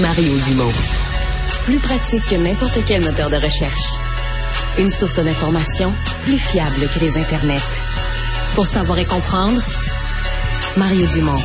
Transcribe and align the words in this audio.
Mario 0.00 0.32
Dumont. 0.48 0.72
Plus 1.66 1.78
pratique 1.78 2.24
que 2.24 2.36
n'importe 2.36 2.78
quel 2.86 3.02
moteur 3.02 3.28
de 3.28 3.36
recherche. 3.36 3.98
Une 4.78 4.88
source 4.88 5.20
d'information 5.20 5.92
plus 6.22 6.38
fiable 6.38 6.88
que 6.88 6.98
les 7.00 7.18
internets. 7.18 7.60
Pour 8.54 8.66
savoir 8.66 8.98
et 8.98 9.04
comprendre, 9.04 9.60
Mario 10.78 11.06
Dumont. 11.08 11.38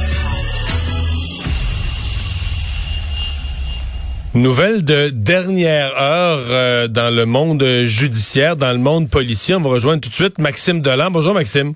Nouvelle 4.34 4.86
de 4.86 5.10
dernière 5.10 5.94
heure 5.98 6.46
euh, 6.50 6.88
dans 6.88 7.14
le 7.14 7.26
monde 7.26 7.84
judiciaire, 7.84 8.56
dans 8.56 8.72
le 8.72 8.78
monde 8.78 9.10
policier. 9.10 9.56
On 9.56 9.62
va 9.62 9.72
rejoindre 9.72 10.00
tout 10.00 10.10
de 10.10 10.16
suite 10.16 10.40
Maxime 10.40 10.82
Delan. 10.82 11.12
Bonjour 11.12 11.34
Maxime. 11.34 11.74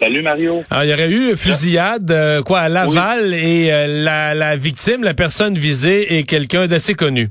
Salut 0.00 0.22
Mario. 0.22 0.62
Alors, 0.70 0.84
il 0.84 0.90
y 0.90 0.94
aurait 0.94 1.10
eu 1.10 1.36
fusillade 1.36 2.08
euh, 2.12 2.40
quoi 2.42 2.60
à 2.60 2.68
Laval 2.68 3.34
et 3.34 3.72
euh, 3.72 4.04
la, 4.04 4.32
la, 4.32 4.56
victime, 4.56 5.02
la 5.02 5.12
personne 5.12 5.54
visée 5.58 6.18
est 6.18 6.22
quelqu'un 6.22 6.68
d'assez 6.68 6.94
connu. 6.94 7.30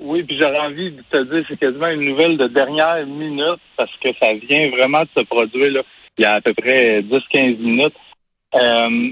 Oui, 0.00 0.22
puis 0.22 0.38
j'aurais 0.40 0.58
envie 0.58 0.92
de 0.92 1.02
te 1.10 1.22
dire 1.24 1.44
c'est 1.48 1.60
quasiment 1.60 1.88
une 1.88 2.06
nouvelle 2.06 2.38
de 2.38 2.48
dernière 2.48 3.06
minute 3.06 3.60
parce 3.76 3.94
que 4.02 4.08
ça 4.20 4.32
vient 4.32 4.70
vraiment 4.70 5.02
de 5.02 5.08
se 5.14 5.24
produire 5.26 5.70
là, 5.70 5.82
il 6.16 6.22
y 6.22 6.24
a 6.24 6.32
à 6.32 6.40
peu 6.40 6.54
près 6.54 7.02
10-15 7.02 7.58
minutes. 7.58 7.94
Euh, 8.54 9.10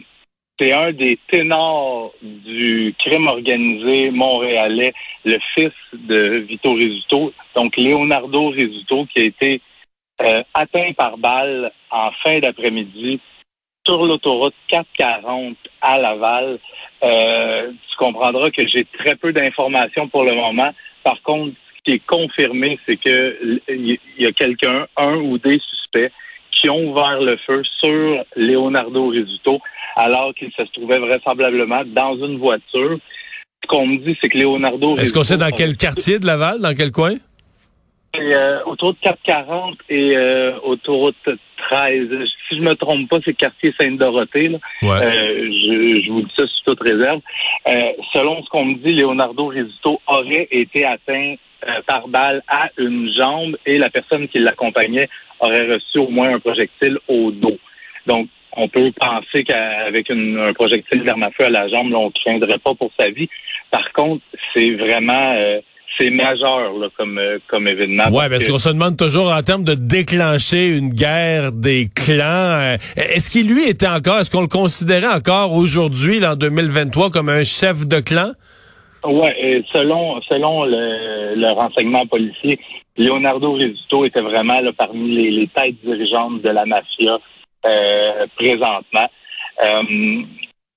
c'est 0.59 0.73
un 0.73 0.93
des 0.93 1.19
ténors 1.30 2.15
du 2.23 2.95
crime 2.99 3.27
organisé 3.27 4.10
montréalais, 4.10 4.95
le 5.27 5.37
fils 5.55 5.73
de 5.93 6.45
Vito 6.49 6.73
Rizzuto, 6.73 7.33
donc 7.55 7.77
Leonardo 7.77 8.49
Rizzuto, 8.49 9.07
qui 9.07 9.21
a 9.21 9.24
été 9.24 9.60
euh, 10.23 10.42
atteint 10.55 10.92
par 10.97 11.19
balle 11.19 11.73
en 11.91 12.10
fin 12.23 12.38
d'après-midi 12.41 13.20
sur 13.87 14.05
l'autoroute 14.05 14.55
440 14.69 15.56
à 15.80 15.98
Laval. 15.98 16.59
Euh, 17.02 17.70
tu 17.70 17.96
comprendras 17.96 18.51
que 18.51 18.66
j'ai 18.69 18.87
très 18.98 19.16
peu 19.16 19.33
d'informations 19.33 20.09
pour 20.09 20.24
le 20.24 20.34
moment. 20.34 20.71
Par 21.02 21.21
contre, 21.23 21.54
ce 21.77 21.82
qui 21.85 21.96
est 21.96 22.07
confirmé, 22.07 22.79
c'est 22.87 22.96
que 22.96 23.60
il 23.68 23.99
y 24.18 24.27
a 24.27 24.32
quelqu'un, 24.32 24.87
un 24.96 25.16
ou 25.16 25.38
des 25.38 25.59
suspects, 25.59 26.12
qui 26.52 26.68
ont 26.68 26.90
ouvert 26.90 27.21
le 27.21 27.38
feu 27.38 27.62
sur 27.80 28.24
Leonardo 28.37 29.09
Rizzuto 29.09 29.60
alors 29.96 30.34
qu'il 30.34 30.51
se 30.52 30.62
trouvait 30.73 30.99
vraisemblablement 30.99 31.82
dans 31.87 32.16
une 32.16 32.38
voiture. 32.38 32.99
Ce 33.62 33.68
qu'on 33.68 33.87
me 33.87 33.99
dit, 33.99 34.16
c'est 34.21 34.29
que 34.29 34.38
Leonardo 34.38 34.96
Est-ce 34.96 35.12
qu'on 35.12 35.24
sait 35.24 35.37
dans 35.37 35.51
quel 35.51 35.77
quartier 35.77 36.18
de 36.18 36.27
Laval, 36.27 36.60
dans 36.60 36.74
quel 36.74 36.90
coin? 36.90 37.15
Euh, 38.16 38.59
autoroute 38.66 38.99
440 39.03 39.79
et 39.89 40.16
euh, 40.16 40.59
autoroute 40.65 41.15
13. 41.71 42.09
Si 42.49 42.57
je 42.57 42.61
me 42.61 42.75
trompe 42.75 43.09
pas, 43.09 43.19
c'est 43.25 43.35
quartier 43.35 43.73
Sainte-Dorothée. 43.79 44.49
Euh, 44.49 44.59
je, 44.83 46.02
je, 46.05 46.11
vous 46.11 46.23
dis 46.23 46.33
ça 46.37 46.43
sous 46.45 46.65
toute 46.67 46.80
réserve. 46.80 47.21
Euh, 47.69 47.93
selon 48.13 48.43
ce 48.43 48.49
qu'on 48.49 48.65
me 48.65 48.75
dit, 48.79 48.95
Leonardo 48.95 49.47
Rizzuto 49.47 50.01
aurait 50.09 50.49
été 50.51 50.85
atteint 50.85 51.37
euh, 51.69 51.83
par 51.87 52.09
balle 52.09 52.43
à 52.49 52.69
une 52.79 53.09
jambe 53.17 53.57
et 53.65 53.79
la 53.79 53.91
personne 53.91 54.27
qui 54.27 54.41
l'accompagnait 54.41 55.09
aurait 55.39 55.73
reçu 55.73 55.99
au 55.99 56.09
moins 56.09 56.35
un 56.35 56.41
projectile 56.41 56.99
au 57.07 57.30
dos. 57.30 57.59
Donc, 58.07 58.29
on 58.57 58.69
peut 58.69 58.91
penser 58.99 59.45
qu'avec 59.45 60.11
un 60.11 60.52
projectile 60.55 61.05
d'arme 61.05 61.23
à 61.23 61.30
feu 61.30 61.45
à 61.45 61.51
la 61.51 61.69
jambe, 61.69 61.93
là, 61.93 61.99
on 61.99 62.11
craindrait 62.11 62.59
pas 62.59 62.74
pour 62.74 62.91
sa 62.99 63.09
vie. 63.09 63.29
Par 63.71 63.93
contre, 63.93 64.25
c'est 64.53 64.72
vraiment 64.72 65.61
c'est 65.99 66.10
majeur 66.10 66.72
là, 66.78 66.88
comme, 66.97 67.19
euh, 67.19 67.38
comme 67.49 67.69
événement. 67.69 68.09
Ouais, 68.10 68.28
parce 68.28 68.47
qu'on 68.47 68.59
se 68.59 68.69
demande 68.69 68.97
toujours 68.97 69.33
en 69.33 69.43
termes 69.43 69.65
de 69.65 69.75
déclencher 69.75 70.69
une 70.69 70.91
guerre 70.91 71.53
des 71.53 71.88
clans. 71.94 72.25
Euh, 72.25 72.77
est-ce 72.97 73.31
qu'il 73.31 73.49
lui 73.53 73.69
était 73.69 73.88
encore, 73.88 74.19
est-ce 74.19 74.31
qu'on 74.31 74.41
le 74.43 74.47
considérait 74.47 75.15
encore 75.15 75.53
aujourd'hui, 75.53 76.25
en 76.25 76.37
2023, 76.37 77.11
comme 77.11 77.28
un 77.28 77.44
chef 77.44 77.87
de 77.87 78.00
clan? 78.00 78.33
Ouais, 79.03 79.62
selon 79.72 80.21
selon 80.22 80.65
le, 80.65 81.34
le, 81.34 81.53
renseignement 81.53 82.06
policier, 82.06 82.61
Leonardo 82.99 83.55
Rizzuto 83.55 84.05
était 84.05 84.21
vraiment 84.21 84.61
là, 84.61 84.72
parmi 84.77 85.11
les, 85.11 85.31
les, 85.31 85.49
têtes 85.49 85.77
dirigeantes 85.83 86.43
de 86.43 86.51
la 86.51 86.67
mafia 86.67 87.19
euh, 87.67 88.27
présentement. 88.37 89.09
Euh, 89.65 90.22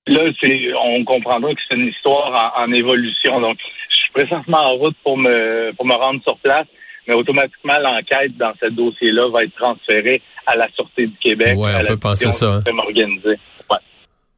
là, 0.07 0.21
c'est 0.41 0.57
on 0.81 1.03
comprendra 1.03 1.53
que 1.53 1.59
c'est 1.67 1.75
une 1.75 1.87
histoire 1.87 2.53
en, 2.57 2.63
en 2.63 2.71
évolution. 2.71 3.41
Donc, 3.41 3.57
présentement 4.13 4.59
en 4.59 4.75
route 4.75 4.95
pour 5.03 5.17
me 5.17 5.71
pour 5.75 5.85
me 5.85 5.93
rendre 5.93 6.21
sur 6.23 6.37
place, 6.37 6.67
mais 7.07 7.15
automatiquement 7.15 7.77
l'enquête 7.79 8.37
dans 8.37 8.53
ce 8.61 8.67
dossier-là 8.69 9.29
va 9.29 9.43
être 9.43 9.55
transférée 9.55 10.21
à 10.45 10.55
la 10.55 10.67
Sûreté 10.75 11.07
du 11.07 11.17
Québec. 11.17 11.57
Ouais, 11.57 11.71
on 11.81 11.85
peut 11.85 11.97
penser 11.97 12.31
ça. 12.31 12.61
Hein. 12.65 12.77
organisé. 12.77 13.37
Ouais. 13.69 13.77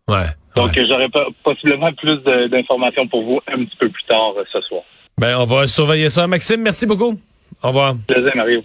Ouais. 0.07 0.27
Donc 0.55 0.71
j'aurai 0.73 1.07
possiblement 1.43 1.91
plus 1.93 2.17
d'informations 2.49 3.07
pour 3.07 3.23
vous 3.23 3.39
un 3.47 3.65
petit 3.65 3.75
peu 3.77 3.89
plus 3.89 4.03
tard 4.03 4.33
euh, 4.37 4.43
ce 4.51 4.61
soir. 4.61 4.81
Ben 5.17 5.37
on 5.37 5.45
va 5.45 5.67
surveiller 5.67 6.09
ça. 6.09 6.27
Maxime, 6.27 6.61
merci 6.61 6.85
beaucoup. 6.85 7.19
Au 7.63 7.67
revoir. 7.67 7.95
Plaisir, 8.07 8.31
Mario. 8.35 8.63